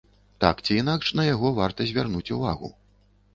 Так 0.45 0.61
ці 0.65 0.77
інакш, 0.83 1.11
на 1.19 1.25
яго 1.33 1.51
варта 1.59 1.87
звярнуць 1.91 2.25
увагу. 2.39 2.73